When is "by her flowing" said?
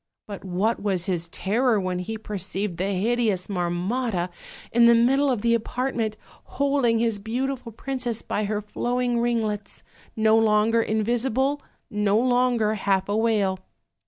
8.23-9.19